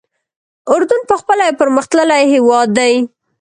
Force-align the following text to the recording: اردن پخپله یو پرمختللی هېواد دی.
اردن 0.73 1.01
پخپله 1.11 1.43
یو 1.47 1.57
پرمختللی 1.61 2.23
هېواد 2.33 2.67
دی. 2.77 2.93